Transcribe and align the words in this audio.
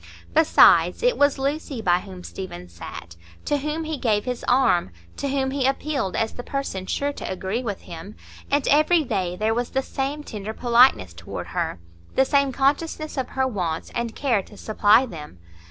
Besides, 0.33 1.03
it 1.03 1.15
was 1.15 1.37
Lucy 1.37 1.79
by 1.79 1.99
whom 1.99 2.23
Stephen 2.23 2.67
sat, 2.69 3.15
to 3.45 3.57
whom 3.57 3.83
he 3.83 3.99
gave 3.99 4.25
his 4.25 4.43
arm, 4.47 4.89
to 5.17 5.29
whom 5.29 5.51
he 5.51 5.67
appealed 5.67 6.15
as 6.15 6.33
the 6.33 6.41
person 6.41 6.87
sure 6.87 7.13
to 7.13 7.31
agree 7.31 7.61
with 7.61 7.81
him; 7.81 8.15
and 8.49 8.67
every 8.69 9.03
day 9.03 9.35
there 9.35 9.53
was 9.53 9.69
the 9.69 9.83
same 9.83 10.23
tender 10.23 10.55
politeness 10.55 11.13
toward 11.13 11.49
her, 11.53 11.79
the 12.15 12.25
same 12.25 12.51
consciousness 12.51 13.15
of 13.15 13.29
her 13.29 13.47
wants 13.47 13.91
and 13.93 14.15
care 14.15 14.41
to 14.41 14.57
supply 14.57 15.05
them. 15.05 15.37